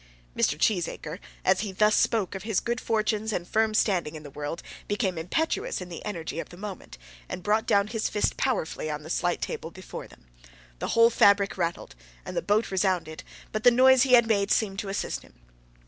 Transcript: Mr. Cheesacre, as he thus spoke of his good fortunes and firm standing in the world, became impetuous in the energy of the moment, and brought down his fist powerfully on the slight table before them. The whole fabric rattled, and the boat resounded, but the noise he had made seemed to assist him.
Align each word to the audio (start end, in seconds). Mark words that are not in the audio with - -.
Mr. 0.35 0.57
Cheesacre, 0.57 1.19
as 1.45 1.59
he 1.59 1.71
thus 1.71 1.95
spoke 1.95 2.33
of 2.33 2.41
his 2.41 2.59
good 2.59 2.81
fortunes 2.81 3.31
and 3.31 3.47
firm 3.47 3.75
standing 3.75 4.15
in 4.15 4.23
the 4.23 4.31
world, 4.31 4.63
became 4.87 5.15
impetuous 5.15 5.79
in 5.79 5.89
the 5.89 6.03
energy 6.03 6.39
of 6.39 6.49
the 6.49 6.57
moment, 6.57 6.97
and 7.29 7.43
brought 7.43 7.67
down 7.67 7.85
his 7.85 8.09
fist 8.09 8.35
powerfully 8.35 8.89
on 8.89 9.03
the 9.03 9.11
slight 9.11 9.43
table 9.43 9.69
before 9.69 10.07
them. 10.07 10.25
The 10.79 10.87
whole 10.97 11.11
fabric 11.11 11.55
rattled, 11.55 11.93
and 12.25 12.35
the 12.35 12.41
boat 12.41 12.71
resounded, 12.71 13.23
but 13.51 13.63
the 13.63 13.69
noise 13.69 14.01
he 14.01 14.13
had 14.13 14.25
made 14.25 14.49
seemed 14.49 14.79
to 14.79 14.89
assist 14.89 15.21
him. 15.21 15.35